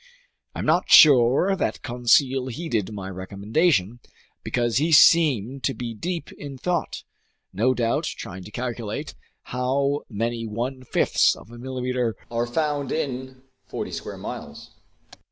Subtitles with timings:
[0.55, 3.99] I'm not sure that Conseil heeded my recommendation,
[4.43, 7.03] because he seemed to be deep in thought,
[7.53, 9.13] no doubt trying to calculate
[9.53, 14.71] how many one fifths of a millimeter are found in forty square miles.